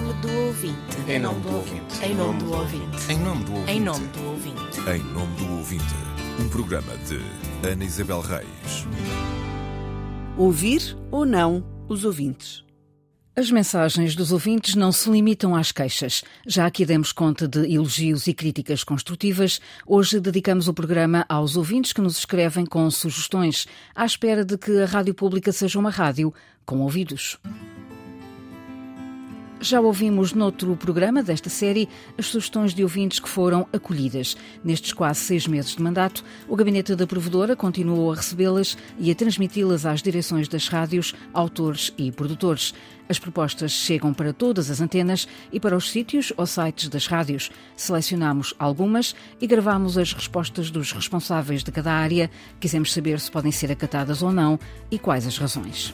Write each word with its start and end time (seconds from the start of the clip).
nome 0.00 0.14
do 0.20 0.32
ouvinte. 0.46 0.96
Em 1.08 1.18
nome 1.18 1.40
do 1.40 1.56
ouvinte. 1.56 2.04
Em 2.04 2.14
nome 2.14 2.38
do 2.38 2.52
ouvinte. 2.52 3.12
Em 3.12 3.18
nome 3.18 3.44
do 3.44 3.52
ouvinte. 3.54 3.72
Em 3.72 3.80
nome 3.80 4.06
do 4.06 4.24
ouvinte. 4.28 4.80
Em 4.88 5.02
nome 5.12 5.36
do 5.36 5.52
ouvinte, 5.56 5.94
um 6.40 6.48
programa 6.48 6.96
de 6.98 7.20
Ana 7.68 7.84
Isabel 7.84 8.20
Reis. 8.20 8.86
Ouvir 10.36 10.96
ou 11.10 11.26
não 11.26 11.64
os 11.88 12.04
ouvintes. 12.04 12.64
As 13.34 13.50
mensagens 13.50 14.14
dos 14.14 14.30
ouvintes 14.30 14.76
não 14.76 14.92
se 14.92 15.10
limitam 15.10 15.56
às 15.56 15.72
queixas. 15.72 16.22
Já 16.46 16.66
aqui 16.66 16.86
demos 16.86 17.10
conta 17.10 17.48
de 17.48 17.72
elogios 17.72 18.28
e 18.28 18.34
críticas 18.34 18.84
construtivas. 18.84 19.60
Hoje 19.84 20.20
dedicamos 20.20 20.68
o 20.68 20.74
programa 20.74 21.26
aos 21.28 21.56
ouvintes 21.56 21.92
que 21.92 22.00
nos 22.00 22.18
escrevem 22.18 22.64
com 22.64 22.88
sugestões, 22.88 23.66
à 23.96 24.06
espera 24.06 24.44
de 24.44 24.56
que 24.56 24.80
a 24.80 24.86
rádio 24.86 25.14
pública 25.14 25.50
seja 25.50 25.76
uma 25.76 25.90
rádio 25.90 26.32
com 26.64 26.82
ouvidos. 26.82 27.36
Já 29.60 29.80
ouvimos 29.80 30.32
noutro 30.32 30.76
programa 30.76 31.20
desta 31.20 31.50
série 31.50 31.88
as 32.16 32.26
sugestões 32.26 32.72
de 32.72 32.84
ouvintes 32.84 33.18
que 33.18 33.28
foram 33.28 33.66
acolhidas. 33.72 34.36
Nestes 34.62 34.92
quase 34.92 35.18
seis 35.18 35.48
meses 35.48 35.74
de 35.74 35.82
mandato, 35.82 36.24
o 36.46 36.54
Gabinete 36.54 36.94
da 36.94 37.08
Provedora 37.08 37.56
continuou 37.56 38.12
a 38.12 38.14
recebê-las 38.14 38.78
e 39.00 39.10
a 39.10 39.14
transmiti-las 39.16 39.84
às 39.84 40.00
direções 40.00 40.46
das 40.46 40.68
rádios, 40.68 41.12
autores 41.34 41.92
e 41.98 42.12
produtores. 42.12 42.72
As 43.08 43.18
propostas 43.18 43.72
chegam 43.72 44.14
para 44.14 44.32
todas 44.32 44.70
as 44.70 44.80
antenas 44.80 45.26
e 45.52 45.58
para 45.58 45.76
os 45.76 45.90
sítios 45.90 46.32
ou 46.36 46.46
sites 46.46 46.88
das 46.88 47.08
rádios. 47.08 47.50
Selecionamos 47.74 48.54
algumas 48.60 49.12
e 49.40 49.46
gravamos 49.46 49.98
as 49.98 50.12
respostas 50.12 50.70
dos 50.70 50.92
responsáveis 50.92 51.64
de 51.64 51.72
cada 51.72 51.92
área. 51.92 52.30
Quisemos 52.60 52.92
saber 52.92 53.18
se 53.18 53.30
podem 53.30 53.50
ser 53.50 53.72
acatadas 53.72 54.22
ou 54.22 54.30
não 54.30 54.56
e 54.88 55.00
quais 55.00 55.26
as 55.26 55.36
razões. 55.36 55.92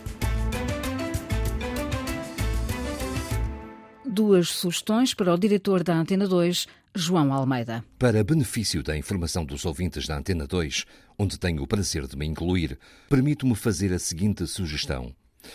Duas 4.15 4.49
sugestões 4.49 5.13
para 5.13 5.35
o 5.35 5.37
diretor 5.37 5.83
da 5.83 5.93
Antena 5.93 6.29
2, 6.29 6.69
João 6.95 7.33
Almeida. 7.33 7.85
Para 7.99 8.23
benefício 8.23 8.81
da 8.81 8.97
informação 8.97 9.45
dos 9.45 9.65
ouvintes 9.65 10.07
da 10.07 10.17
Antena 10.17 10.47
2, 10.47 10.85
onde 11.19 11.37
tenho 11.37 11.65
o 11.65 11.67
prazer 11.67 12.07
de 12.07 12.17
me 12.17 12.25
incluir, 12.25 12.79
permito-me 13.11 13.57
fazer 13.57 13.93
a 13.93 13.99
seguinte 13.99 14.47
sugestão. 14.47 15.13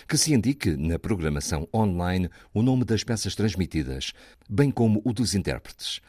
Que 0.07 0.17
se 0.17 0.33
indique 0.33 0.75
na 0.75 0.99
programação 0.99 1.67
online 1.73 2.29
o 2.53 2.61
nome 2.61 2.83
das 2.83 3.01
peças 3.01 3.33
transmitidas, 3.33 4.11
bem 4.49 4.69
como 4.69 5.01
o 5.05 5.13
dos 5.13 5.33
intérpretes. 5.33 6.01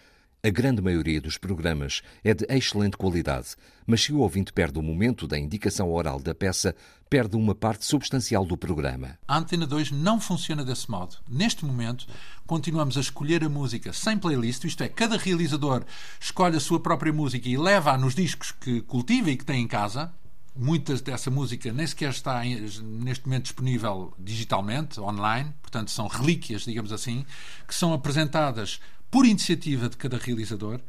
A 0.42 0.48
grande 0.48 0.80
maioria 0.80 1.20
dos 1.20 1.36
programas 1.36 2.00
é 2.24 2.33
de 2.33 2.46
excelente 2.48 2.96
qualidade, 2.96 3.48
mas 3.86 4.02
se 4.02 4.10
o 4.10 4.20
ouvinte 4.20 4.55
perde 4.55 4.78
o 4.78 4.82
momento 4.82 5.27
da 5.27 5.38
indicação 5.38 5.92
oral 5.92 6.19
da 6.19 6.34
peça, 6.34 6.74
perde 7.10 7.36
uma 7.36 7.55
parte 7.55 7.84
substancial 7.84 8.47
do 8.47 8.56
programa. 8.56 9.19
A 9.28 9.36
Antena 9.36 9.66
2 9.66 9.91
não 9.91 10.19
funciona 10.19 10.64
desse 10.64 10.91
modo. 10.91 11.19
Neste 11.28 11.66
momento, 11.66 12.06
continuamos 12.47 12.97
a 12.97 13.02
escolher 13.02 13.44
a 13.44 13.50
música 13.50 13.92
sem 13.92 14.16
playlist, 14.16 14.64
isto 14.64 14.82
é, 14.82 14.88
cada 14.88 15.19
realizador 15.19 15.84
escolhe 16.19 16.56
a 16.56 16.60
sua 16.60 16.80
própria 16.80 17.12
música 17.12 17.47
e 17.47 17.58
leva-a 17.58 17.98
nos 17.98 18.14
discos 18.14 18.50
que 18.50 18.80
cultiva 18.80 19.30
e 19.30 19.36
que 19.36 19.44
tem 19.44 19.62
em 19.62 19.69
casa. 19.69 20.10
Muitas 20.56 21.02
dessa 21.02 21.30
música 21.30 21.70
nem 21.70 21.86
sequer 21.86 22.10
está 22.10 22.42
neste 22.42 23.27
momento 23.27 23.42
disponível 23.42 24.14
digitalmente, 24.19 24.98
online, 24.98 25.52
portanto 25.60 25.91
são 25.91 26.08
relíquias, 26.08 26.62
digamos 26.62 26.92
assim, 26.92 27.27
que 27.69 27.75
são 27.75 27.92
apresentadas 27.92 28.80
por 29.11 29.27
iniciativa 29.27 29.89
de 29.89 29.97
cada 29.97 30.16
realizador. 30.16 30.80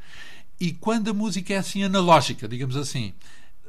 E 0.59 0.71
quando 0.73 1.09
a 1.09 1.13
música 1.13 1.53
é 1.53 1.57
assim 1.57 1.83
analógica, 1.83 2.47
digamos 2.47 2.75
assim, 2.75 3.13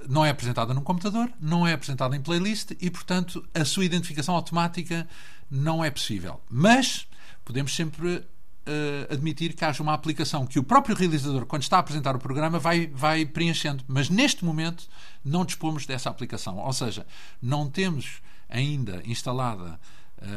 não 0.08 0.24
é 0.24 0.30
apresentada 0.30 0.74
num 0.74 0.82
computador, 0.82 1.30
não 1.40 1.66
é 1.66 1.72
apresentada 1.72 2.16
em 2.16 2.20
playlist 2.20 2.72
e, 2.80 2.90
portanto, 2.90 3.44
a 3.54 3.64
sua 3.64 3.84
identificação 3.84 4.34
automática 4.34 5.08
não 5.50 5.84
é 5.84 5.90
possível. 5.90 6.40
Mas 6.50 7.06
podemos 7.44 7.74
sempre 7.74 8.16
uh, 8.16 9.12
admitir 9.12 9.54
que 9.54 9.64
haja 9.64 9.82
uma 9.82 9.94
aplicação 9.94 10.46
que 10.46 10.58
o 10.58 10.62
próprio 10.62 10.96
realizador, 10.96 11.46
quando 11.46 11.62
está 11.62 11.76
a 11.76 11.80
apresentar 11.80 12.14
o 12.16 12.18
programa, 12.18 12.58
vai, 12.58 12.86
vai 12.88 13.24
preenchendo. 13.24 13.84
Mas 13.86 14.08
neste 14.08 14.44
momento 14.44 14.88
não 15.24 15.44
dispomos 15.44 15.86
dessa 15.86 16.10
aplicação. 16.10 16.58
Ou 16.58 16.72
seja, 16.72 17.06
não 17.40 17.70
temos 17.70 18.20
ainda 18.48 19.02
instalada 19.06 19.80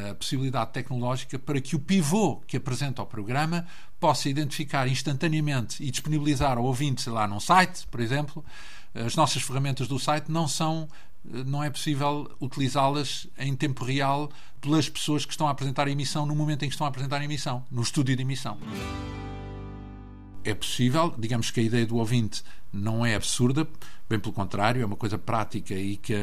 a 0.09 0.15
possibilidade 0.15 0.71
tecnológica 0.71 1.37
para 1.37 1.59
que 1.61 1.75
o 1.75 1.79
pivô 1.79 2.37
que 2.47 2.57
apresenta 2.57 3.01
o 3.01 3.05
programa 3.05 3.65
possa 3.99 4.29
identificar 4.29 4.87
instantaneamente 4.87 5.83
e 5.83 5.91
disponibilizar 5.91 6.57
ao 6.57 6.63
ouvinte, 6.63 7.01
sei 7.01 7.13
lá, 7.13 7.27
num 7.27 7.39
site, 7.39 7.87
por 7.87 7.99
exemplo. 7.99 8.43
As 8.93 9.15
nossas 9.15 9.41
ferramentas 9.41 9.87
do 9.87 9.99
site 9.99 10.31
não 10.31 10.47
são 10.47 10.87
não 11.23 11.63
é 11.63 11.71
possível 11.71 12.29
utilizá-las 12.39 13.27
em 13.39 13.55
tempo 13.55 13.83
real 13.83 14.29
pelas 14.61 14.87
pessoas 14.87 15.25
que 15.25 15.31
estão 15.31 15.47
a 15.47 15.51
apresentar 15.51 15.87
a 15.87 15.91
emissão 15.91 16.23
no 16.23 16.35
momento 16.35 16.63
em 16.63 16.67
que 16.67 16.75
estão 16.75 16.85
a 16.85 16.89
apresentar 16.89 17.19
a 17.19 17.25
emissão, 17.25 17.65
no 17.71 17.81
estúdio 17.81 18.15
de 18.15 18.21
emissão 18.21 18.59
é 20.45 20.53
possível, 20.53 21.13
digamos 21.17 21.49
que 21.51 21.59
a 21.59 21.63
ideia 21.63 21.85
do 21.85 21.97
ouvinte 21.97 22.43
não 22.71 23.05
é 23.05 23.15
absurda, 23.15 23.67
bem 24.07 24.19
pelo 24.19 24.33
contrário, 24.33 24.81
é 24.81 24.85
uma 24.85 24.95
coisa 24.95 25.17
prática 25.17 25.73
e 25.73 25.97
que 25.97 26.13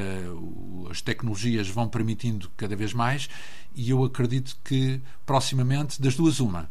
as 0.90 1.00
tecnologias 1.00 1.68
vão 1.68 1.88
permitindo 1.88 2.50
cada 2.56 2.76
vez 2.76 2.94
mais, 2.94 3.28
e 3.74 3.90
eu 3.90 4.04
acredito 4.04 4.56
que 4.62 5.00
proximamente, 5.26 6.00
das 6.00 6.14
duas, 6.14 6.38
uma. 6.40 6.70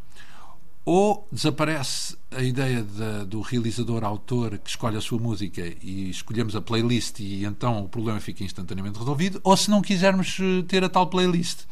Ou 0.84 1.28
desaparece 1.31 2.17
a 2.31 2.41
ideia 2.41 2.81
de, 2.81 3.25
do 3.28 3.41
realizador-autor 3.41 4.57
que 4.57 4.69
escolhe 4.69 4.97
a 4.97 5.01
sua 5.01 5.19
música 5.19 5.62
e 5.81 6.09
escolhemos 6.09 6.56
a 6.56 6.62
playlist 6.62 7.19
e 7.19 7.45
então 7.45 7.83
o 7.83 7.89
problema 7.89 8.19
fica 8.19 8.44
instantaneamente 8.44 8.97
resolvido, 8.97 9.39
ou 9.44 9.56
se 9.56 9.69
não 9.69 9.81
quisermos 9.81 10.38
eh, 10.39 10.63
ter 10.68 10.83
a 10.83 10.89
tal 10.89 11.07
playlist 11.07 11.66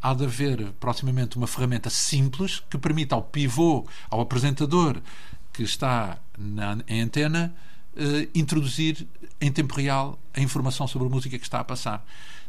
há 0.00 0.14
de 0.14 0.24
haver 0.24 0.72
proximamente 0.80 1.36
uma 1.36 1.46
ferramenta 1.46 1.90
simples 1.90 2.62
que 2.70 2.78
permita 2.78 3.14
ao 3.14 3.22
pivô, 3.22 3.86
ao 4.10 4.20
apresentador 4.20 5.00
que 5.52 5.62
está 5.62 6.18
na, 6.38 6.78
em 6.86 7.00
antena, 7.00 7.54
eh, 7.96 8.28
introduzir 8.34 9.06
em 9.40 9.50
tempo 9.50 9.74
real 9.74 10.18
a 10.34 10.40
informação 10.40 10.86
sobre 10.86 11.08
a 11.08 11.10
música 11.10 11.38
que 11.38 11.44
está 11.44 11.60
a 11.60 11.64
passar. 11.64 12.04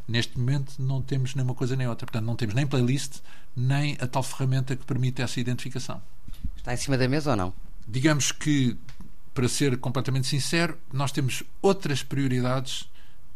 Neste 0.08 0.38
momento 0.38 0.74
não 0.78 1.02
temos 1.02 1.35
nem 1.35 1.44
uma 1.44 1.56
coisa 1.56 1.75
nem 1.75 1.88
outra. 1.88 2.06
Portanto, 2.06 2.25
não 2.25 2.35
temos 2.35 2.53
nem 2.53 2.68
playlist, 2.68 3.19
nem 3.56 3.97
a 4.00 4.08
tal 4.08 4.24
ferramenta 4.24 4.75
que 4.75 4.85
permite 4.85 5.22
essa 5.22 5.40
identificação. 5.40 6.02
Está 6.58 6.74
em 6.74 6.78
cima 6.78 6.97
da 6.97 7.08
mesa 7.08 7.31
ou 7.31 7.38
não? 7.38 7.53
Digamos 7.88 8.31
que, 8.31 8.78
para 9.34 9.47
ser 9.47 9.78
completamente 9.78 10.28
sincero, 10.28 10.78
nós 10.91 11.12
temos 11.12 11.44
outras 11.62 12.03
prioridades 12.03 12.90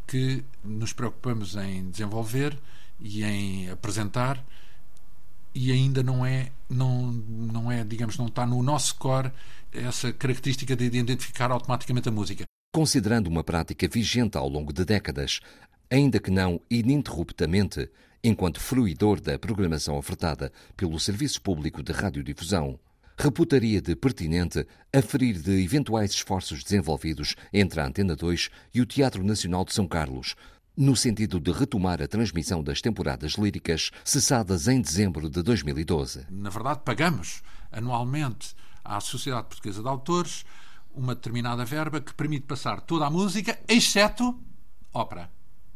que 0.06 0.44
nos 0.64 0.92
preocupamos 0.92 1.56
em 1.56 1.90
desenvolver 1.90 2.58
e 3.02 3.24
em 3.24 3.70
apresentar 3.70 4.44
e 5.54 5.72
ainda 5.72 6.02
não 6.02 6.26
é 6.26 6.52
não 6.70 7.12
não 7.12 7.72
é 7.72 7.84
digamos 7.84 8.18
não 8.18 8.28
está 8.28 8.46
no 8.46 8.62
nosso 8.64 8.96
core 8.96 9.32
essa 9.74 10.12
característica 10.14 10.76
de 10.76 10.86
identificar 10.86 11.52
automaticamente 11.52 12.10
a 12.10 12.12
música. 12.12 12.44
Considerando 12.74 13.28
uma 13.28 13.44
prática 13.44 13.88
vigente 13.88 14.38
ao 14.38 14.48
longo 14.48 14.72
de 14.72 14.86
décadas 14.86 15.40
ainda 15.90 16.20
que 16.20 16.32
não 16.32 16.62
ininterruptamente 16.70 17.90
enquanto 18.24 18.60
fruidor 18.60 19.20
da 19.20 19.38
programação 19.38 19.98
ofertada 19.98 20.52
pelo 20.78 21.00
Serviço 21.00 21.42
Público 21.42 21.84
de 21.84 21.92
Radiodifusão 21.92 22.80
reputaria 23.18 23.82
de 23.82 23.96
pertinente 23.96 24.66
aferir 24.94 25.40
de 25.40 25.64
eventuais 25.64 26.12
esforços 26.12 26.64
desenvolvidos 26.64 27.36
entre 27.54 27.80
a 27.80 27.86
Antena 27.86 28.16
2 28.16 28.50
e 28.74 28.82
o 28.82 28.86
Teatro 28.86 29.24
Nacional 29.24 29.66
de 29.66 29.74
São 29.74 29.88
Carlos 29.88 30.36
no 30.82 30.96
sentido 30.96 31.40
de 31.40 31.52
retomar 31.52 32.02
a 32.02 32.08
transmissão 32.08 32.64
das 32.64 32.82
temporadas 32.82 33.34
líricas 33.34 33.92
cessadas 34.04 34.68
em 34.68 34.82
dezembro 34.82 35.30
de 35.30 35.44
2012. 35.44 36.26
Na 36.28 36.50
verdade, 36.50 36.82
pagamos 36.84 37.44
anualmente 37.72 38.56
à 38.84 39.00
Sociedade 39.00 39.46
Portuguesa 39.46 39.84
de 39.84 39.88
Autores 39.88 40.44
uma 40.92 41.14
determinada 41.14 41.64
verba 41.64 42.02
que 42.02 42.16
permite 42.16 42.48
passar 42.48 42.82
toda 42.82 43.06
a 43.06 43.12
música, 43.12 43.60
exceto 43.68 44.36
ópera. 44.92 45.30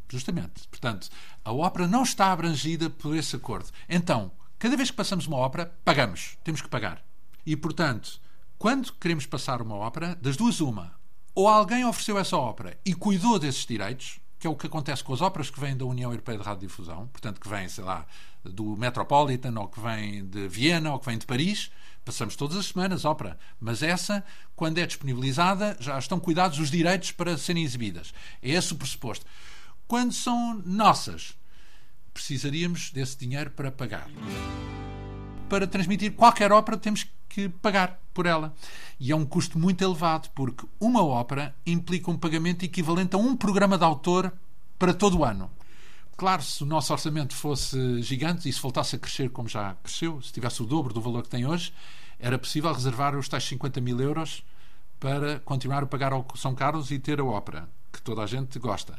Justamente. 0.09 0.67
Portanto, 0.69 1.07
a 1.43 1.53
ópera 1.53 1.87
não 1.87 2.01
está 2.01 2.31
abrangida 2.31 2.89
por 2.89 3.15
esse 3.15 3.35
acordo. 3.35 3.69
Então, 3.87 4.31
cada 4.57 4.75
vez 4.75 4.89
que 4.89 4.97
passamos 4.97 5.27
uma 5.27 5.37
ópera, 5.37 5.71
pagamos. 5.85 6.35
Temos 6.43 6.63
que 6.63 6.67
pagar. 6.67 7.05
E, 7.45 7.55
portanto, 7.55 8.19
quando 8.57 8.91
queremos 8.93 9.27
passar 9.27 9.61
uma 9.61 9.75
ópera, 9.75 10.15
das 10.15 10.35
duas, 10.35 10.61
uma. 10.61 10.95
Ou 11.35 11.47
alguém 11.47 11.85
ofereceu 11.85 12.17
essa 12.17 12.37
ópera 12.37 12.79
e 12.83 12.95
cuidou 12.95 13.37
desses 13.37 13.67
direitos, 13.67 14.19
que 14.45 14.47
é 14.47 14.51
o 14.51 14.55
que 14.55 14.67
acontece 14.67 15.03
com 15.03 15.11
as 15.11 15.21
óperas 15.21 15.49
que 15.49 15.59
vêm 15.59 15.75
da 15.75 15.85
União 15.85 16.11
Europeia 16.11 16.37
de 16.37 16.43
Radiodifusão, 16.43 17.07
portanto, 17.07 17.41
que 17.41 17.49
vêm, 17.49 17.67
sei 17.67 17.83
lá, 17.83 18.05
do 18.43 18.77
Metropolitan, 18.77 19.59
ou 19.59 19.67
que 19.67 19.79
vêm 19.79 20.23
de 20.23 20.47
Viena, 20.47 20.91
ou 20.91 20.99
que 20.99 21.07
vêm 21.07 21.17
de 21.17 21.25
Paris. 21.25 21.71
Passamos 22.03 22.35
todas 22.35 22.55
as 22.55 22.67
semanas 22.67 23.05
ópera. 23.05 23.39
Mas 23.59 23.81
essa, 23.81 24.23
quando 24.55 24.77
é 24.77 24.85
disponibilizada, 24.85 25.75
já 25.79 25.97
estão 25.97 26.19
cuidados 26.19 26.59
os 26.59 26.69
direitos 26.69 27.11
para 27.11 27.35
serem 27.39 27.63
exibidas. 27.63 28.13
É 28.39 28.51
esse 28.51 28.71
o 28.71 28.75
pressuposto. 28.75 29.25
Quando 29.87 30.13
são 30.13 30.61
nossas, 30.63 31.35
precisaríamos 32.13 32.91
desse 32.91 33.17
dinheiro 33.17 33.49
para 33.49 33.71
pagar. 33.71 34.07
Para 35.49 35.67
transmitir 35.67 36.13
qualquer 36.13 36.51
ópera, 36.51 36.77
temos 36.77 37.05
que 37.29 37.49
pagar 37.49 37.99
por 38.13 38.25
ela. 38.25 38.53
E 38.99 39.11
é 39.11 39.15
um 39.15 39.25
custo 39.25 39.59
muito 39.59 39.83
elevado, 39.83 40.29
porque 40.33 40.65
uma 40.79 41.03
ópera 41.03 41.55
implica 41.65 42.09
um 42.09 42.17
pagamento 42.17 42.63
equivalente 42.63 43.15
a 43.15 43.19
um 43.19 43.35
programa 43.35 43.77
de 43.77 43.83
autor 43.83 44.33
para 44.79 44.93
todo 44.93 45.19
o 45.19 45.25
ano. 45.25 45.51
Claro, 46.17 46.41
se 46.41 46.63
o 46.63 46.65
nosso 46.65 46.93
orçamento 46.93 47.35
fosse 47.35 48.01
gigante 48.01 48.47
e 48.47 48.53
se 48.53 48.61
voltasse 48.61 48.95
a 48.95 48.99
crescer 48.99 49.29
como 49.29 49.49
já 49.49 49.75
cresceu, 49.83 50.21
se 50.21 50.31
tivesse 50.31 50.63
o 50.63 50.65
dobro 50.65 50.93
do 50.93 51.01
valor 51.01 51.23
que 51.23 51.29
tem 51.29 51.45
hoje, 51.45 51.73
era 52.17 52.39
possível 52.39 52.71
reservar 52.71 53.15
os 53.17 53.27
tais 53.27 53.43
50 53.43 53.81
mil 53.81 53.99
euros 53.99 54.43
para 54.99 55.39
continuar 55.41 55.83
a 55.83 55.87
pagar 55.87 56.13
ao 56.13 56.25
São 56.35 56.55
Carlos 56.55 56.89
e 56.89 56.97
ter 56.97 57.19
a 57.19 57.25
ópera, 57.25 57.69
que 57.91 58.01
toda 58.01 58.23
a 58.23 58.25
gente 58.25 58.57
gosta. 58.57 58.97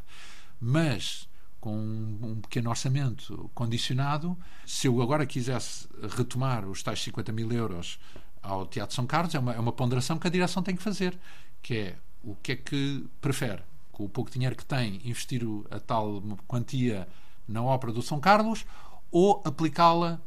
Mas 0.61 1.27
com 1.67 1.75
um 1.75 2.41
pequeno 2.41 2.71
orçamento 2.71 3.51
condicionado, 3.53 4.39
se 4.65 4.87
eu 4.87 5.03
agora 5.03 5.27
quisesse 5.27 5.89
retomar 6.17 6.65
os 6.65 6.81
tais 6.81 7.03
50 7.03 7.33
mil 7.33 7.51
euros 7.51 7.99
ao 8.41 8.69
Teatro 8.69 8.95
São 8.95 9.05
Carlos, 9.05 9.35
é 9.35 9.41
uma, 9.41 9.53
é 9.53 9.59
uma 9.59 9.73
ponderação 9.73 10.17
que 10.17 10.29
a 10.29 10.31
direção 10.31 10.63
tem 10.63 10.77
que 10.77 10.83
fazer, 10.83 11.19
que 11.61 11.75
é 11.75 11.97
o 12.23 12.37
que 12.37 12.53
é 12.53 12.57
que 12.57 13.05
prefere? 13.21 13.65
Com 13.91 14.05
o 14.05 14.09
pouco 14.09 14.31
dinheiro 14.31 14.55
que 14.55 14.65
tem, 14.65 15.01
investir 15.05 15.43
a 15.69 15.81
tal 15.81 16.23
quantia 16.47 17.09
na 17.49 17.65
ópera 17.65 17.93
do 17.93 18.01
São 18.01 18.21
Carlos 18.21 18.65
ou 19.11 19.43
aplicá-la 19.45 20.21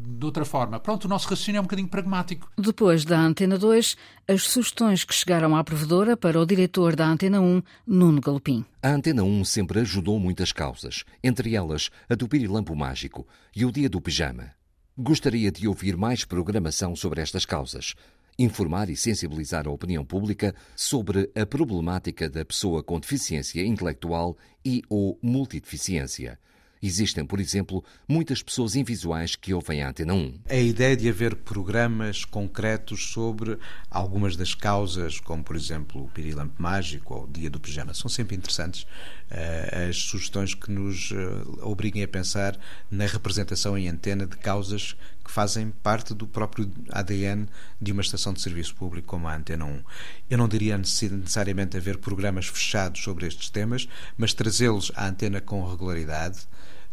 de 0.00 0.24
outra 0.24 0.44
forma. 0.44 0.80
Pronto, 0.80 1.04
o 1.04 1.08
nosso 1.08 1.28
raciocínio 1.28 1.58
é 1.58 1.60
um 1.60 1.64
bocadinho 1.64 1.88
pragmático. 1.88 2.50
Depois 2.56 3.04
da 3.04 3.18
Antena 3.18 3.58
2, 3.58 3.96
as 4.28 4.42
sugestões 4.42 5.04
que 5.04 5.14
chegaram 5.14 5.56
à 5.56 5.62
provedora 5.62 6.16
para 6.16 6.40
o 6.40 6.46
diretor 6.46 6.96
da 6.96 7.06
Antena 7.06 7.40
1, 7.40 7.62
Nuno 7.86 8.20
Galopim. 8.20 8.64
A 8.82 8.90
Antena 8.90 9.22
1 9.22 9.44
sempre 9.44 9.80
ajudou 9.80 10.18
muitas 10.18 10.52
causas, 10.52 11.04
entre 11.22 11.54
elas 11.54 11.90
a 12.08 12.14
do 12.14 12.28
Pirilampo 12.28 12.74
Mágico 12.74 13.26
e 13.54 13.64
o 13.64 13.72
Dia 13.72 13.88
do 13.88 14.00
Pijama. 14.00 14.50
Gostaria 14.96 15.50
de 15.50 15.66
ouvir 15.66 15.96
mais 15.96 16.24
programação 16.24 16.94
sobre 16.94 17.20
estas 17.20 17.44
causas 17.44 17.94
informar 18.42 18.88
e 18.88 18.96
sensibilizar 18.96 19.68
a 19.68 19.70
opinião 19.70 20.04
pública 20.04 20.54
sobre 20.74 21.30
a 21.34 21.44
problemática 21.44 22.28
da 22.28 22.44
pessoa 22.44 22.82
com 22.82 22.98
deficiência 22.98 23.64
intelectual 23.64 24.36
e 24.64 24.82
ou 24.88 25.18
multideficiência. 25.22 26.38
Existem, 26.82 27.26
por 27.26 27.38
exemplo, 27.40 27.84
muitas 28.08 28.42
pessoas 28.42 28.74
invisuais 28.74 29.36
que 29.36 29.52
ouvem 29.52 29.82
a 29.82 29.90
Antena 29.90 30.14
1. 30.14 30.34
A 30.48 30.56
ideia 30.56 30.96
de 30.96 31.08
haver 31.10 31.36
programas 31.36 32.24
concretos 32.24 33.10
sobre 33.12 33.58
algumas 33.90 34.34
das 34.34 34.54
causas, 34.54 35.20
como 35.20 35.44
por 35.44 35.56
exemplo 35.56 36.04
o 36.04 36.08
Pirilampo 36.08 36.54
Mágico 36.60 37.14
ou 37.14 37.24
o 37.24 37.28
Dia 37.28 37.50
do 37.50 37.60
Pijama, 37.60 37.92
são 37.92 38.08
sempre 38.08 38.34
interessantes. 38.34 38.86
Eh, 39.30 39.88
as 39.90 39.96
sugestões 39.96 40.54
que 40.54 40.70
nos 40.70 41.12
eh, 41.12 41.16
obriguem 41.62 42.02
a 42.02 42.08
pensar 42.08 42.58
na 42.90 43.04
representação 43.04 43.76
em 43.76 43.86
antena 43.86 44.26
de 44.26 44.38
causas 44.38 44.96
que 45.24 45.30
fazem 45.30 45.70
parte 45.82 46.14
do 46.14 46.26
próprio 46.26 46.70
ADN 46.90 47.46
de 47.80 47.92
uma 47.92 48.02
estação 48.02 48.32
de 48.32 48.40
serviço 48.40 48.74
público 48.74 49.08
como 49.08 49.28
a 49.28 49.36
Antena 49.36 49.64
1. 49.64 49.82
Eu 50.28 50.38
não 50.38 50.48
diria 50.48 50.76
necessariamente 50.76 51.76
haver 51.76 51.98
programas 51.98 52.46
fechados 52.46 53.02
sobre 53.02 53.26
estes 53.26 53.50
temas, 53.50 53.88
mas 54.16 54.34
trazê-los 54.34 54.90
à 54.94 55.06
antena 55.06 55.40
com 55.40 55.68
regularidade 55.68 56.46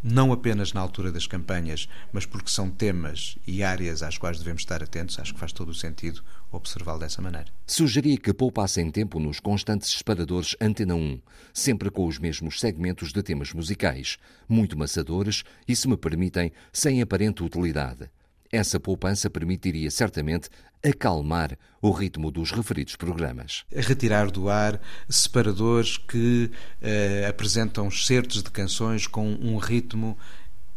não 0.09 0.31
apenas 0.31 0.71
na 0.71 0.79
altura 0.79 1.11
das 1.11 1.27
campanhas, 1.27 1.87
mas 2.13 2.25
porque 2.25 2.49
são 2.49 2.69
temas 2.69 3.37
e 3.45 3.61
áreas 3.61 4.01
às 4.01 4.17
quais 4.17 4.37
devemos 4.37 4.61
estar 4.61 4.81
atentos, 4.81 5.19
acho 5.19 5.33
que 5.33 5.39
faz 5.39 5.51
todo 5.51 5.69
o 5.69 5.75
sentido 5.75 6.23
observá-lo 6.51 6.99
dessa 6.99 7.21
maneira. 7.21 7.47
Sugeria 7.65 8.17
que 8.17 8.33
poupassem 8.33 8.89
tempo 8.89 9.19
nos 9.19 9.39
constantes 9.39 9.89
separadores 9.89 10.55
Antena 10.61 10.95
1, 10.95 11.19
sempre 11.53 11.91
com 11.91 12.07
os 12.07 12.19
mesmos 12.19 12.59
segmentos 12.59 13.11
de 13.11 13.21
temas 13.21 13.51
musicais, 13.51 14.17
muito 14.47 14.77
maçadores 14.77 15.43
e, 15.67 15.75
se 15.75 15.87
me 15.87 15.97
permitem, 15.97 16.53
sem 16.71 17.01
aparente 17.01 17.43
utilidade. 17.43 18.09
Essa 18.51 18.79
poupança 18.79 19.29
permitiria 19.29 19.91
certamente 19.91 20.49
acalmar 20.83 21.57
o 21.81 21.91
ritmo 21.91 22.31
dos 22.31 22.51
referidos 22.51 22.95
programas. 22.95 23.65
Retirar 23.71 24.31
do 24.31 24.49
ar 24.49 24.79
separadores 25.09 25.97
que 25.97 26.49
uh, 26.81 27.29
apresentam 27.29 27.89
certos 27.91 28.43
de 28.43 28.51
canções 28.51 29.07
com 29.07 29.27
um 29.27 29.57
ritmo 29.57 30.17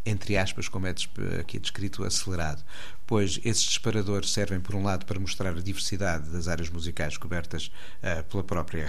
entre 0.04 0.36
aspas, 0.36 0.66
como 0.66 0.86
é 0.86 0.94
aqui 1.38 1.58
descrito, 1.58 2.02
acelerado. 2.04 2.64
Pois 3.06 3.38
esses 3.44 3.64
disparadores 3.64 4.30
servem, 4.30 4.58
por 4.58 4.74
um 4.74 4.82
lado, 4.82 5.04
para 5.04 5.20
mostrar 5.20 5.50
a 5.50 5.60
diversidade 5.60 6.30
das 6.30 6.48
áreas 6.48 6.70
musicais 6.70 7.16
cobertas 7.16 7.70
uh, 8.02 8.24
pela 8.24 8.42
própria 8.42 8.86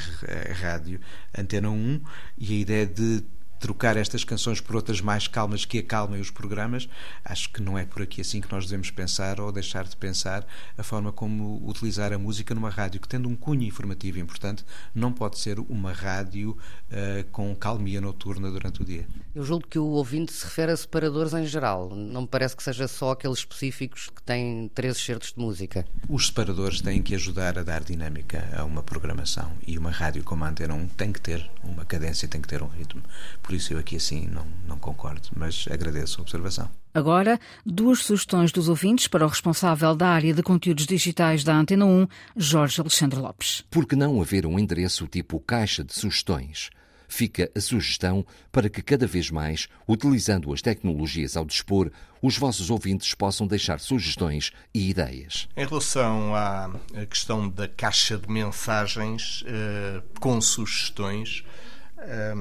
rádio 0.62 1.02
Antena 1.38 1.70
1 1.70 2.02
e 2.38 2.54
a 2.54 2.60
ideia 2.60 2.88
de 2.88 3.24
trocar 3.62 3.96
estas 3.96 4.24
canções 4.24 4.60
por 4.60 4.76
outras 4.76 5.00
mais 5.00 5.28
calmas 5.28 5.66
que 5.66 5.78
acalmem 5.78 6.20
os 6.20 6.32
programas, 6.32 6.90
acho 7.24 7.50
que 7.52 7.62
não 7.62 7.78
é 7.78 7.86
por 7.86 8.02
aqui 8.02 8.20
assim 8.20 8.42
que 8.42 8.52
nós 8.52 8.66
devemos 8.66 8.90
pensar 8.90 9.40
ou 9.40 9.52
deixar 9.52 9.84
de 9.84 9.96
pensar 9.96 10.46
a 10.76 10.82
forma 10.82 11.14
como 11.14 11.62
utilizar 11.70 12.12
a 12.12 12.18
música 12.18 12.56
numa 12.56 12.72
rádio 12.72 13.00
que, 13.00 13.08
tendo 13.08 13.30
um 13.30 13.36
cunho 13.36 13.64
informativo 13.64 14.18
importante, 14.18 14.66
não 14.96 15.14
pode 15.14 15.38
ser 15.38 15.60
uma 15.60 15.94
rádio 15.94 16.58
uh, 16.92 17.24
com 17.32 17.56
calmia 17.56 18.02
noturna 18.02 18.50
durante 18.50 18.82
o 18.82 18.86
dia. 18.86 19.08
Eu 19.36 19.44
julgo 19.44 19.68
que 19.68 19.78
o 19.78 19.86
ouvinte 19.86 20.34
se 20.34 20.44
refere 20.44 20.72
a 20.72 20.78
separadores 20.78 21.34
em 21.34 21.46
geral. 21.46 21.96
Não 21.96 22.22
me 22.22 22.28
parece 22.28 22.56
que 22.56 22.64
seja 22.64 22.88
só 22.88 23.12
aqueles 23.12 23.38
específicos 23.38 24.10
que 24.10 24.24
têm 24.24 24.72
três 24.74 24.98
certos 24.98 25.34
de 25.34 25.40
música. 25.40 25.86
Os 26.10 26.28
separadores 26.28 26.82
têm 26.82 27.02
que 27.04 27.14
ajudar 27.14 27.60
a 27.60 27.64
dar 27.64 27.84
dinâmica 27.84 28.50
a 28.58 28.64
uma 28.64 28.82
programação 28.82 29.52
e 29.68 29.78
uma 29.78 29.92
rádio 29.92 30.24
como 30.24 30.44
a 30.44 30.50
Antena 30.50 30.74
1 30.74 30.88
tem 30.90 31.14
que 31.14 31.22
ter 31.22 31.48
uma 31.64 31.86
cadência, 31.86 32.28
tem 32.28 32.42
que 32.42 32.48
ter 32.48 32.64
um 32.64 32.68
ritmo. 32.68 33.04
Por 33.44 33.51
isso 33.56 33.74
eu 33.74 33.80
aqui 33.80 33.96
assim 33.96 34.28
não, 34.28 34.46
não 34.68 34.78
concordo, 34.78 35.30
mas 35.36 35.66
agradeço 35.70 36.20
a 36.20 36.22
observação. 36.24 36.70
Agora, 36.94 37.40
duas 37.66 38.00
sugestões 38.00 38.52
dos 38.52 38.68
ouvintes 38.68 39.08
para 39.08 39.26
o 39.26 39.30
responsável 39.30 39.96
da 39.96 40.10
área 40.10 40.34
de 40.34 40.44
conteúdos 40.44 40.86
digitais 40.86 41.44
da 41.44 41.56
Antena 41.56 41.86
1, 41.86 42.08
Jorge 42.36 42.82
Alexandre 42.82 43.20
Lopes. 43.20 43.64
Por 43.70 43.86
que 43.86 43.96
não 43.96 44.22
haver 44.22 44.46
um 44.46 44.60
endereço 44.60 45.08
tipo 45.08 45.40
caixa 45.40 45.84
de 45.84 45.94
sugestões? 45.94 46.70
fica 47.12 47.52
a 47.54 47.60
sugestão 47.60 48.26
para 48.52 48.70
que 48.70 48.82
cada 48.82 49.06
vez 49.06 49.30
mais, 49.30 49.68
utilizando 49.88 50.52
as 50.54 50.62
tecnologias 50.62 51.36
ao 51.36 51.46
dispor, 51.46 51.92
os 52.22 52.38
vossos 52.38 52.70
ouvintes 52.70 53.14
possam 53.14 53.46
deixar 53.46 53.80
sugestões 53.80 54.52
e 54.74 54.90
ideias. 54.90 55.50
Em 55.58 55.66
relação 55.66 56.34
à 56.34 56.72
questão 57.10 57.50
da 57.50 57.68
caixa 57.68 58.18
de 58.18 58.30
mensagens 58.32 59.44
eh, 59.46 60.02
com 60.20 60.40
sugestões, 60.40 61.44
eh, 62.02 62.34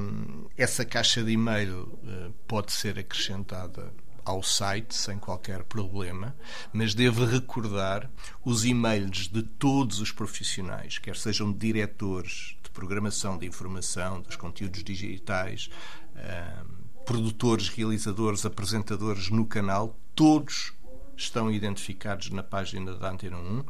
essa 0.56 0.84
caixa 0.84 1.22
de 1.22 1.32
e-mail 1.32 1.98
eh, 2.06 2.30
pode 2.48 2.72
ser 2.72 2.98
acrescentada 2.98 3.92
ao 4.24 4.42
site 4.42 4.94
sem 4.94 5.18
qualquer 5.18 5.64
problema, 5.64 6.34
mas 6.72 6.94
devo 6.94 7.24
recordar 7.24 8.10
os 8.44 8.64
e-mails 8.64 9.28
de 9.28 9.42
todos 9.42 10.00
os 10.00 10.12
profissionais, 10.12 10.98
quer 10.98 11.16
sejam 11.16 11.52
diretores 11.52 12.56
de 12.62 12.70
programação 12.70 13.36
de 13.36 13.46
informação, 13.46 14.20
dos 14.20 14.36
conteúdos 14.36 14.84
digitais, 14.84 15.70
uh, 16.14 16.80
produtores, 17.04 17.68
realizadores, 17.68 18.46
apresentadores 18.46 19.30
no 19.30 19.46
canal, 19.46 19.98
todos 20.14 20.72
estão 21.16 21.50
identificados 21.50 22.30
na 22.30 22.42
página 22.42 22.94
da 22.94 23.10
Antena 23.10 23.36
1. 23.36 23.60
Uh, 23.60 23.64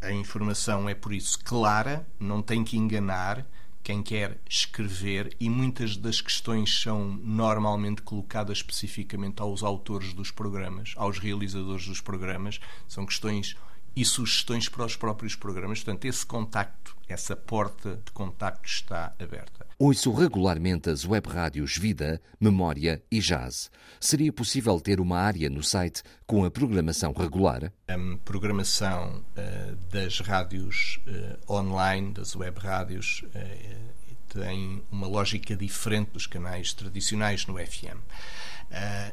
a 0.00 0.12
informação 0.12 0.88
é, 0.88 0.94
por 0.94 1.12
isso, 1.12 1.38
clara, 1.44 2.06
não 2.18 2.40
tem 2.40 2.64
que 2.64 2.76
enganar 2.76 3.46
quem 3.82 4.02
quer 4.02 4.38
escrever 4.48 5.36
e 5.40 5.50
muitas 5.50 5.96
das 5.96 6.20
questões 6.20 6.82
são 6.82 7.04
normalmente 7.22 8.02
colocadas 8.02 8.58
especificamente 8.58 9.42
aos 9.42 9.62
autores 9.62 10.12
dos 10.12 10.30
programas, 10.30 10.94
aos 10.96 11.18
realizadores 11.18 11.86
dos 11.86 12.00
programas. 12.00 12.60
São 12.86 13.04
questões 13.04 13.56
e 13.94 14.04
sugestões 14.04 14.68
para 14.68 14.84
os 14.84 14.96
próprios 14.96 15.34
programas. 15.34 15.82
Portanto, 15.82 16.04
esse 16.06 16.24
contacto, 16.24 16.96
essa 17.08 17.36
porta 17.36 18.00
de 18.04 18.12
contacto 18.12 18.66
está 18.66 19.14
aberta. 19.18 19.66
Ouço 19.78 20.12
regularmente 20.12 20.88
as 20.90 21.04
web 21.04 21.28
rádios 21.28 21.76
Vida, 21.76 22.20
Memória 22.40 23.02
e 23.10 23.18
Jazz. 23.18 23.70
Seria 23.98 24.32
possível 24.32 24.80
ter 24.80 25.00
uma 25.00 25.18
área 25.18 25.50
no 25.50 25.62
site 25.62 26.02
com 26.24 26.44
a 26.44 26.50
programação 26.50 27.12
regular? 27.12 27.72
A 27.88 27.94
programação 28.24 29.24
uh, 29.36 29.71
das 29.92 30.20
rádios 30.20 30.98
uh, 31.06 31.52
online, 31.52 32.12
das 32.12 32.34
web 32.34 32.58
rádios, 32.58 33.22
uh, 33.26 33.92
tem 34.28 34.82
uma 34.90 35.06
lógica 35.06 35.54
diferente 35.54 36.12
dos 36.12 36.26
canais 36.26 36.72
tradicionais 36.72 37.46
no 37.46 37.58
FM. 37.58 38.00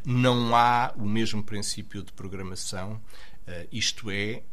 não 0.05 0.55
há 0.55 0.93
o 0.95 1.03
mesmo 1.03 1.43
princípio 1.43 2.01
de 2.01 2.13
programação 2.13 3.01
isto 3.69 4.09
é, 4.09 4.43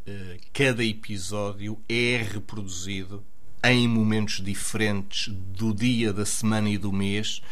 cada 0.52 0.84
episódio 0.84 1.80
é 1.88 2.16
reproduzido 2.16 3.24
em 3.70 3.88
momentos 3.88 4.42
diferentes 4.42 5.28
do 5.28 5.74
dia, 5.74 6.12
da 6.12 6.24
semana 6.24 6.68
e 6.68 6.78
do 6.78 6.92
mês, 6.92 7.42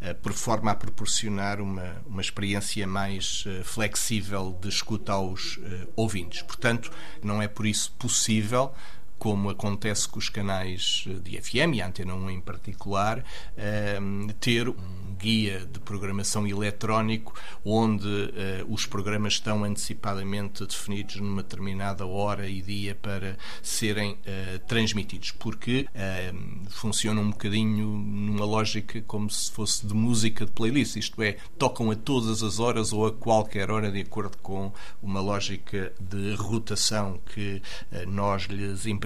uh, 0.00 0.14
por 0.16 0.32
forma 0.32 0.70
a 0.70 0.74
proporcionar 0.74 1.60
uma, 1.60 2.02
uma 2.06 2.20
experiência 2.20 2.86
mais 2.86 3.44
flexível 3.64 4.56
de 4.60 4.68
escuta 4.68 5.12
aos 5.12 5.58
ouvintes. 5.96 6.42
Portanto, 6.42 6.90
não 7.22 7.40
é 7.40 7.48
por 7.48 7.66
isso 7.66 7.92
possível 7.98 8.72
como 9.18 9.50
acontece 9.50 10.08
com 10.08 10.18
os 10.18 10.28
canais 10.28 11.04
de 11.22 11.40
FM 11.40 11.74
e 11.74 11.82
a 11.82 11.86
Antena 11.86 12.14
1 12.14 12.30
em 12.30 12.40
particular, 12.40 13.24
ehm, 13.56 14.28
ter 14.40 14.68
um 14.68 15.04
guia 15.24 15.66
de 15.70 15.80
programação 15.80 16.46
eletrónico 16.46 17.34
onde 17.64 18.06
uh, 18.06 18.30
os 18.68 18.84
programas 18.84 19.34
estão 19.34 19.64
antecipadamente 19.64 20.66
definidos 20.66 21.16
numa 21.16 21.42
determinada 21.42 22.06
hora 22.06 22.46
e 22.48 22.60
dia 22.60 22.94
para 22.94 23.38
serem 23.62 24.12
uh, 24.12 24.58
transmitidos, 24.66 25.30
porque 25.30 25.86
uh, 25.88 26.70
funciona 26.70 27.20
um 27.20 27.30
bocadinho 27.30 27.86
numa 27.86 28.44
lógica 28.44 29.00
como 29.02 29.30
se 29.30 29.50
fosse 29.50 29.86
de 29.86 29.94
música 29.94 30.44
de 30.44 30.52
playlist, 30.52 30.96
isto 30.96 31.22
é, 31.22 31.36
tocam 31.58 31.90
a 31.90 31.96
todas 31.96 32.42
as 32.42 32.58
horas 32.58 32.92
ou 32.92 33.06
a 33.06 33.12
qualquer 33.12 33.70
hora 33.70 33.90
de 33.90 34.00
acordo 34.00 34.36
com 34.38 34.72
uma 35.02 35.20
lógica 35.20 35.92
de 35.98 36.34
rotação 36.34 37.20
que 37.34 37.62
nós 38.06 38.42
lhes 38.44 38.86
imprimimos. 38.86 39.03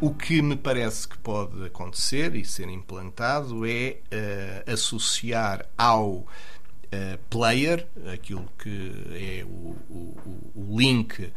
O 0.00 0.12
que 0.12 0.42
me 0.42 0.56
parece 0.56 1.06
que 1.06 1.16
pode 1.18 1.64
acontecer 1.64 2.34
e 2.34 2.44
ser 2.44 2.68
implantado 2.68 3.64
é 3.64 4.00
uh, 4.66 4.72
associar 4.72 5.68
ao 5.78 6.26
Uh, 6.92 7.16
player, 7.30 7.86
aquilo 8.12 8.46
que 8.58 8.92
é 9.14 9.42
o, 9.46 9.74
o, 9.88 10.52
o 10.54 10.78
link 10.78 11.22
uh, 11.22 11.32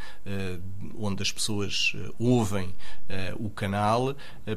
onde 0.97 1.23
as 1.23 1.31
pessoas 1.31 1.93
uh, 1.95 2.13
ouvem 2.19 2.75
o 3.37 3.49
canal, 3.49 4.15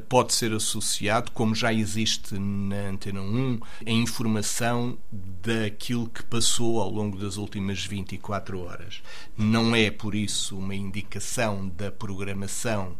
pode 0.09 0.33
ser 0.33 0.51
associado, 0.51 1.31
como 1.31 1.53
já 1.53 1.71
existe 1.71 2.37
na 2.37 2.89
Antena 2.89 3.21
1, 3.21 3.59
a 3.85 3.91
informação 3.91 4.97
daquilo 5.11 6.09
que 6.09 6.23
passou 6.23 6.81
ao 6.81 6.89
longo 6.89 7.17
das 7.17 7.37
últimas 7.37 7.85
24 7.85 8.59
horas. 8.59 9.01
Não 9.37 9.75
é, 9.75 9.91
por 9.91 10.15
isso, 10.15 10.57
uma 10.57 10.73
indicação 10.73 11.69
da 11.69 11.91
programação 11.91 12.95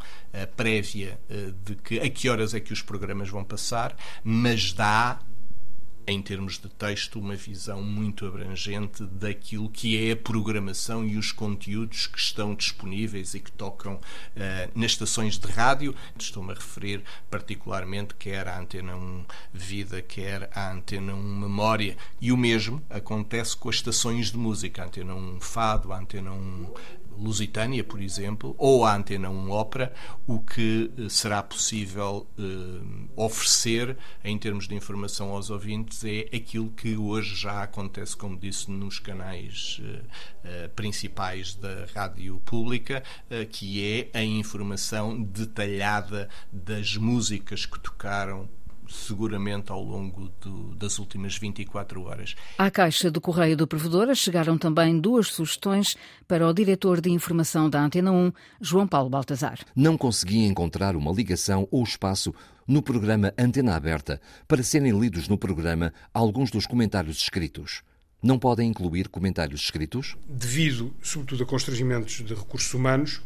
prévia 0.56 1.20
de 1.66 1.76
que 1.76 2.00
a 2.00 2.10
que 2.10 2.30
horas 2.30 2.54
é 2.54 2.60
que 2.60 2.72
os 2.72 2.82
programas 2.82 3.30
vão 3.30 3.44
passar, 3.44 3.98
mas 4.24 4.72
dá 4.72 5.20
em 6.12 6.22
termos 6.22 6.58
de 6.58 6.70
texto, 6.70 7.20
uma 7.20 7.36
visão 7.36 7.82
muito 7.82 8.26
abrangente 8.26 9.04
daquilo 9.06 9.70
que 9.70 10.10
é 10.10 10.12
a 10.12 10.16
programação 10.16 11.06
e 11.06 11.18
os 11.18 11.32
conteúdos 11.32 12.08
que 12.08 12.20
estão 12.20 12.56
disponíveis 12.56 13.34
e 13.34 13.40
que 13.40 13.52
tocam 13.52 13.96
uh, 13.96 14.00
nas 14.74 14.92
estações 14.92 15.38
de 15.38 15.48
rádio. 15.48 15.96
Estou-me 16.18 16.52
a 16.52 16.56
referir 16.56 17.04
particularmente 17.30 18.16
quer 18.16 18.48
à 18.48 18.60
Antena 18.60 18.96
1 18.96 19.26
Vida, 19.54 20.02
quer 20.02 20.50
à 20.54 20.72
Antena 20.72 21.14
1 21.14 21.40
Memória. 21.40 21.98
E 22.20 22.32
o 22.32 22.38
mesmo 22.38 22.82
acontece 22.90 23.56
com 23.56 23.70
as 23.70 23.76
estações 23.76 24.32
de 24.32 24.38
música, 24.38 24.84
a 24.84 24.86
Antena 24.86 25.14
1 25.14 25.40
Fado, 25.40 25.94
a 25.94 26.00
Antena 26.00 26.32
1 26.32 26.74
Lusitânia, 27.20 27.84
por 27.84 28.02
exemplo, 28.02 28.56
ou 28.58 28.86
a 28.86 28.96
Antena 28.96 29.30
1 29.30 29.52
Ópera, 29.52 29.94
o 30.26 30.40
que 30.40 30.92
eh, 30.98 31.10
será 31.10 31.44
possível 31.44 32.26
eh, 32.38 32.44
oferecer 33.16 33.98
em 34.24 34.38
termos 34.38 34.68
de 34.68 34.76
informação 34.76 35.32
aos 35.32 35.50
ouvintes 35.50 36.04
é 36.06 36.30
aquilo 36.36 36.70
que 36.72 36.96
hoje 36.96 37.36
já 37.36 37.64
acontece, 37.64 38.16
como 38.16 38.38
disse, 38.38 38.72
nos 38.72 39.00
canais 39.00 39.82
eh, 40.44 40.68
principais 40.70 41.56
da 41.56 41.86
rádio 41.94 42.40
pública, 42.46 43.04
que 43.52 44.10
é 44.14 44.18
a 44.18 44.24
informação 44.24 45.22
detalhada 45.22 46.30
das 46.52 46.96
músicas 46.96 47.66
que 47.66 47.80
tocaram 47.80 48.50
seguramente 48.90 49.72
ao 49.72 49.84
longo 49.84 50.30
do, 50.42 50.76
das 50.76 51.00
últimas 51.00 51.38
24 51.38 52.04
horas. 52.04 52.36
À 52.58 52.70
Caixa 52.72 53.12
do 53.12 53.22
Correio 53.22 53.56
do 53.56 53.68
Provedora 53.68 54.16
chegaram 54.16 54.58
também 54.58 55.00
duas 55.00 55.28
sugestões 55.28 55.96
para 56.28 56.48
o 56.48 56.54
diretor 56.54 57.00
de 57.00 57.10
informação 57.10 57.70
da 57.70 57.82
Antena 57.82 58.12
1, 58.12 58.32
João 58.60 58.88
Paulo 58.88 59.10
Baltazar. 59.10 59.60
Não 59.76 59.98
conseguia 59.98 60.48
encontrar 60.48 60.96
uma 60.96 61.12
ligação 61.12 61.68
ou 61.72 61.84
espaço 61.84 62.34
no 62.68 62.82
programa 62.82 63.34
Antena 63.38 63.76
Aberta 63.76 64.22
para 64.48 64.64
serem 64.64 64.98
lidos 65.00 65.28
no 65.28 65.38
programa 65.38 65.94
alguns 66.14 66.52
dos 66.52 66.68
comentários 66.68 67.18
escritos. 67.18 67.82
Não 68.22 68.38
podem 68.38 68.70
incluir 68.70 69.08
comentários 69.08 69.62
escritos? 69.62 70.18
Devido, 70.28 70.94
sobretudo, 71.02 71.44
a 71.44 71.46
constrangimentos 71.46 72.16
de 72.16 72.34
recursos 72.34 72.74
humanos, 72.74 73.22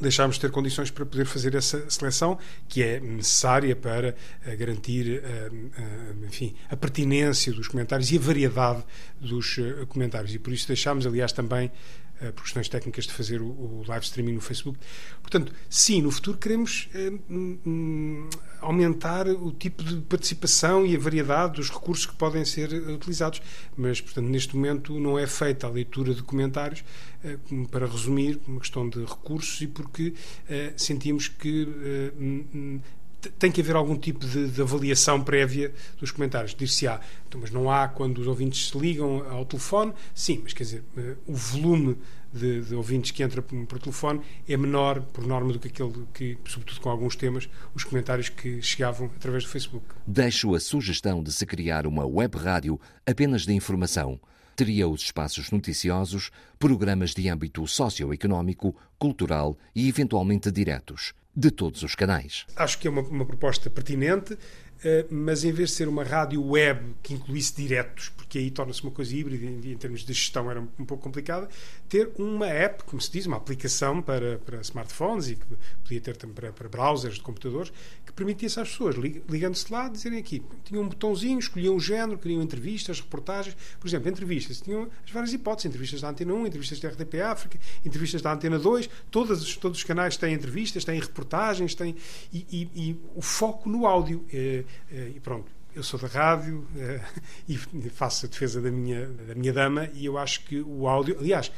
deixámos 0.00 0.36
de 0.36 0.42
ter 0.42 0.50
condições 0.50 0.90
para 0.90 1.04
poder 1.06 1.24
fazer 1.24 1.54
essa 1.54 1.88
seleção 1.90 2.38
que 2.68 2.82
é 2.82 3.00
necessária 3.00 3.74
para 3.76 4.10
uh, 4.46 4.56
garantir 4.56 5.22
uh, 5.22 5.54
uh, 5.54 6.26
enfim, 6.26 6.54
a 6.68 6.76
pertinência 6.76 7.52
dos 7.52 7.68
comentários 7.68 8.10
e 8.10 8.16
a 8.16 8.20
variedade 8.20 8.82
dos 9.20 9.58
comentários. 9.88 10.34
E 10.34 10.38
por 10.38 10.52
isso 10.52 10.66
deixámos, 10.66 11.06
aliás, 11.06 11.32
também 11.32 11.70
eh, 11.70 12.09
por 12.34 12.42
questões 12.42 12.68
técnicas 12.68 13.06
de 13.06 13.12
fazer 13.12 13.40
o, 13.40 13.82
live 13.86 14.04
streaming 14.04 14.34
no 14.34 14.40
Facebook. 14.40 14.78
Portanto, 15.22 15.52
sim, 15.68 16.02
no 16.02 16.10
futuro 16.10 16.38
queremos 16.38 16.88
eh, 16.94 17.12
hum, 17.30 18.28
aumentar 18.60 19.26
o 19.28 19.52
tipo 19.52 19.82
de 19.82 20.00
participação 20.02 20.84
e 20.84 20.94
a 20.94 20.98
variedade 20.98 21.54
dos 21.54 21.70
recursos 21.70 22.06
que 22.06 22.14
podem 22.14 22.44
ser 22.44 22.72
utilizados, 22.72 23.40
mas, 23.76 24.00
portanto, 24.00 24.26
neste 24.26 24.54
momento 24.54 24.98
não 24.98 25.18
é 25.18 25.26
feita 25.26 25.66
a 25.66 25.70
leitura 25.70 26.14
de 26.14 26.22
comentários, 26.22 26.84
eh, 27.24 27.36
para 27.70 27.86
resumir, 27.86 28.40
uma 28.46 28.60
questão 28.60 28.88
de 28.88 29.00
recursos 29.04 29.60
e 29.60 29.66
porque 29.66 30.14
eh, 30.48 30.72
sentimos 30.76 31.28
que 31.28 31.68
eh, 31.82 32.12
hum, 32.18 32.44
hum, 32.54 32.80
tem 33.28 33.50
que 33.52 33.60
haver 33.60 33.76
algum 33.76 33.96
tipo 33.96 34.26
de, 34.26 34.50
de 34.50 34.62
avaliação 34.62 35.22
prévia 35.22 35.72
dos 35.98 36.10
comentários. 36.10 36.54
Dir-se-á, 36.54 37.00
então, 37.28 37.40
mas 37.40 37.50
não 37.50 37.70
há 37.70 37.88
quando 37.88 38.18
os 38.18 38.26
ouvintes 38.26 38.68
se 38.68 38.78
ligam 38.78 39.24
ao 39.30 39.44
telefone? 39.44 39.92
Sim, 40.14 40.40
mas 40.42 40.52
quer 40.52 40.64
dizer, 40.64 40.84
uh, 40.96 41.16
o 41.26 41.34
volume 41.34 41.96
de, 42.32 42.62
de, 42.62 42.74
ouvintes 42.74 43.10
que 43.10 43.22
entra 43.22 43.42
por, 43.42 43.66
por, 43.66 43.78
telefone 43.78 44.20
é 44.48 44.56
menor, 44.56 45.00
por 45.00 45.26
norma, 45.26 45.52
do 45.52 45.58
que 45.58 45.68
aquele 45.68 46.06
que, 46.14 46.38
sobretudo 46.46 46.80
com 46.80 46.90
alguns 46.90 47.16
temas, 47.16 47.48
os 47.74 47.84
comentários 47.84 48.28
que 48.28 48.62
chegavam 48.62 49.10
através 49.16 49.44
do 49.44 49.50
Facebook. 49.50 49.84
Deixo 50.06 50.54
a 50.54 50.60
sugestão 50.60 51.22
de 51.22 51.32
se 51.32 51.44
criar 51.44 51.86
uma 51.86 52.06
web 52.06 52.36
rádio 52.38 52.80
apenas 53.06 53.44
de 53.44 53.52
informação. 53.52 54.18
Teria 54.54 54.88
os 54.88 55.02
espaços 55.02 55.50
noticiosos, 55.50 56.30
programas 56.58 57.14
de 57.14 57.28
âmbito 57.28 57.66
socioeconómico, 57.66 58.74
cultural 58.98 59.56
e 59.74 59.88
eventualmente 59.88 60.50
diretos 60.50 61.14
de 61.34 61.50
todos 61.50 61.82
os 61.82 61.94
canais. 61.94 62.46
Acho 62.56 62.78
que 62.78 62.86
é 62.88 62.90
uma, 62.90 63.02
uma 63.02 63.24
proposta 63.24 63.70
pertinente. 63.70 64.36
Eh, 64.82 65.04
mas 65.10 65.44
em 65.44 65.52
vez 65.52 65.70
de 65.70 65.76
ser 65.76 65.88
uma 65.88 66.02
rádio 66.02 66.42
web 66.42 66.94
que 67.02 67.12
incluísse 67.12 67.54
diretos, 67.54 68.08
porque 68.16 68.38
aí 68.38 68.50
torna-se 68.50 68.82
uma 68.82 68.90
coisa 68.90 69.14
híbrida 69.14 69.44
em, 69.44 69.76
termos 69.76 70.00
de 70.00 70.12
gestão 70.14 70.50
era 70.50 70.58
um, 70.58 70.84
pouco 70.86 71.02
complicada, 71.02 71.48
ter 71.86 72.10
uma 72.16 72.46
app, 72.46 72.84
como 72.84 73.00
se 73.00 73.12
diz, 73.12 73.26
uma 73.26 73.36
aplicação 73.36 74.00
para, 74.00 74.38
para 74.38 74.58
smartphones 74.62 75.28
e 75.28 75.36
que 75.36 75.44
podia 75.82 76.00
ter 76.00 76.16
também 76.16 76.34
para, 76.34 76.52
para 76.52 76.68
browsers 76.68 77.16
de 77.16 77.20
computadores, 77.20 77.70
que 78.06 78.12
permitisse 78.12 78.58
às 78.58 78.70
pessoas, 78.70 78.96
ligando-se 78.96 79.70
lá, 79.70 79.86
dizerem 79.86 80.18
aqui, 80.18 80.42
tinham 80.64 80.82
um 80.82 80.88
botãozinho, 80.88 81.38
escolhiam 81.38 81.74
um 81.74 81.80
género, 81.80 82.16
queriam 82.16 82.40
entrevistas, 82.40 83.00
reportagens, 83.00 83.54
por 83.78 83.86
exemplo, 83.86 84.08
entrevistas, 84.08 84.62
tinham 84.62 84.88
as 85.04 85.10
várias 85.10 85.34
hipóteses, 85.34 85.66
entrevistas 85.66 86.00
da 86.00 86.08
Antena 86.08 86.32
1, 86.32 86.46
entrevistas 86.46 86.80
da 86.80 86.88
RTP 86.88 87.20
África, 87.20 87.58
entrevistas 87.84 88.22
da 88.22 88.32
Antena 88.32 88.58
2, 88.58 88.88
todos, 89.10 89.56
todos 89.58 89.78
os 89.78 89.84
canais 89.84 90.16
têm 90.16 90.32
entrevistas, 90.32 90.86
têm 90.86 90.98
reportagens, 90.98 91.74
têm, 91.74 91.94
e, 92.32 92.46
e, 92.50 92.70
e 92.74 93.00
o 93.14 93.20
foco 93.20 93.68
no 93.68 93.86
áudio. 93.86 94.24
Eh, 94.32 94.64
e 94.90 95.20
pronto, 95.20 95.50
eu 95.74 95.82
sou 95.82 95.98
da 96.00 96.08
rádio 96.08 96.66
eh, 96.76 97.00
e 97.48 97.56
faço 97.90 98.26
a 98.26 98.28
defesa 98.28 98.60
da 98.60 98.70
minha, 98.70 99.06
da 99.06 99.34
minha 99.34 99.52
dama 99.52 99.88
e 99.94 100.04
eu 100.04 100.18
acho 100.18 100.44
que 100.44 100.60
o 100.60 100.88
áudio, 100.88 101.16
aliás, 101.18 101.52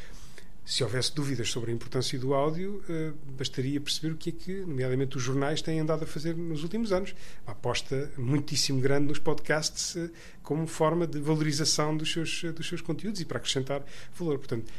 se 0.64 0.84
houvesse 0.84 1.14
dúvidas 1.14 1.50
sobre 1.50 1.70
a 1.70 1.74
importância 1.74 2.18
do 2.18 2.34
áudio, 2.34 2.82
eh, 2.88 3.12
bastaria 3.36 3.80
perceber 3.80 4.14
o 4.14 4.16
que 4.16 4.30
é 4.30 4.32
que, 4.32 4.60
nomeadamente, 4.60 5.16
os 5.16 5.22
jornais 5.22 5.60
têm 5.60 5.80
andado 5.80 6.04
a 6.04 6.06
fazer 6.06 6.36
nos 6.36 6.62
últimos 6.62 6.92
anos. 6.92 7.14
Uma 7.44 7.52
aposta 7.52 8.12
muitíssimo 8.16 8.80
grande 8.80 9.08
nos 9.08 9.18
podcasts 9.18 9.96
como 10.42 10.66
forma 10.66 11.06
de 11.06 11.18
valorização 11.18 11.96
dos 11.96 12.12
seus, 12.12 12.44
dos 12.54 12.68
seus 12.68 12.80
conteúdos 12.80 13.20
e 13.20 13.24
para 13.24 13.38
acrescentar 13.38 13.82
valor. 14.14 14.38
Portanto, 14.38 14.70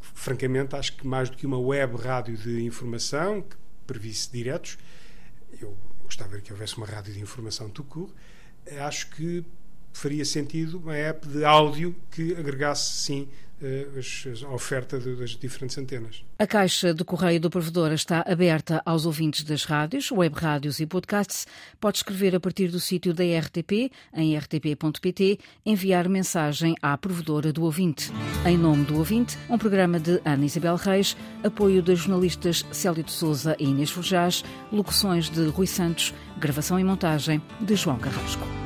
francamente, 0.00 0.76
acho 0.76 0.96
que 0.96 1.06
mais 1.06 1.28
do 1.28 1.36
que 1.36 1.46
uma 1.46 1.58
web 1.58 1.96
rádio 1.96 2.36
de 2.36 2.62
informação 2.62 3.42
que 3.42 3.56
previsse 3.84 4.30
diretos, 4.30 4.78
eu 5.60 5.76
gostava 6.12 6.38
que 6.40 6.52
houvesse 6.52 6.76
uma 6.76 6.86
rádio 6.86 7.14
de 7.14 7.20
informação 7.20 7.70
Tucur, 7.70 8.10
acho 8.86 9.08
que 9.10 9.42
faria 9.94 10.24
sentido 10.26 10.78
uma 10.78 10.94
app 10.94 11.26
de 11.26 11.42
áudio 11.42 11.96
que 12.10 12.34
agregasse, 12.34 13.04
sim, 13.04 13.28
a 14.44 14.54
oferta 14.54 14.98
das 14.98 15.30
diferentes 15.30 15.78
antenas. 15.78 16.24
A 16.38 16.46
caixa 16.46 16.92
de 16.92 17.04
correio 17.04 17.40
do 17.40 17.48
provedor 17.48 17.92
está 17.92 18.24
aberta 18.26 18.82
aos 18.84 19.06
ouvintes 19.06 19.44
das 19.44 19.64
rádios, 19.64 20.10
web 20.10 20.34
rádios 20.34 20.80
e 20.80 20.86
podcasts. 20.86 21.46
Pode 21.80 21.98
escrever 21.98 22.34
a 22.34 22.40
partir 22.40 22.68
do 22.68 22.80
sítio 22.80 23.14
da 23.14 23.22
RTP, 23.22 23.92
em 24.14 24.36
rtp.pt, 24.36 25.38
enviar 25.64 26.08
mensagem 26.08 26.74
à 26.82 26.96
provedora 26.98 27.52
do 27.52 27.62
ouvinte. 27.62 28.10
Em 28.44 28.56
nome 28.58 28.84
do 28.84 28.96
ouvinte, 28.98 29.38
um 29.48 29.58
programa 29.58 30.00
de 30.00 30.20
Ana 30.24 30.44
Isabel 30.44 30.76
Reis, 30.76 31.16
apoio 31.44 31.82
das 31.82 32.00
jornalistas 32.00 32.66
Célio 32.72 33.04
de 33.04 33.12
Souza 33.12 33.56
e 33.58 33.64
Inês 33.64 33.90
Forjás, 33.90 34.44
locuções 34.72 35.30
de 35.30 35.46
Rui 35.46 35.66
Santos, 35.66 36.12
gravação 36.38 36.78
e 36.78 36.84
montagem 36.84 37.40
de 37.60 37.76
João 37.76 37.98
Carrasco. 37.98 38.61